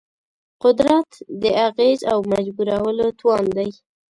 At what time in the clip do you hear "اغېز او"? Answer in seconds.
1.67-2.19